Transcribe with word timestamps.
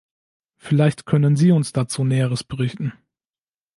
Vielleicht 0.57 1.05
können 1.05 1.35
Sie 1.35 1.51
uns 1.51 1.73
dazu 1.73 2.03
Näheres 2.03 2.43
berichten? 2.43 2.91